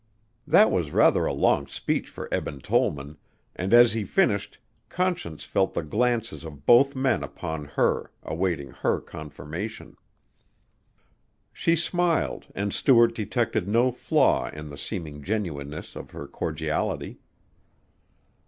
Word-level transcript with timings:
That 0.47 0.71
was 0.71 0.89
rather 0.89 1.27
a 1.27 1.31
long 1.31 1.67
speech 1.67 2.09
for 2.09 2.27
Eben 2.33 2.59
Tollman, 2.59 3.17
and 3.55 3.71
as 3.71 3.93
he 3.93 4.03
finished 4.03 4.57
Conscience 4.89 5.43
felt 5.43 5.75
the 5.75 5.83
glances 5.83 6.43
of 6.43 6.65
both 6.65 6.95
men 6.95 7.21
upon 7.21 7.65
her, 7.65 8.09
awaiting 8.23 8.71
her 8.71 8.99
confirmation. 8.99 9.95
She 11.53 11.75
smiled 11.75 12.47
and 12.55 12.73
Stuart 12.73 13.13
detected 13.13 13.67
no 13.67 13.91
flaw 13.91 14.49
in 14.49 14.71
the 14.71 14.75
seeming 14.77 15.21
genuineness 15.21 15.95
of 15.95 16.09
her 16.09 16.27
cordiality. 16.27 17.19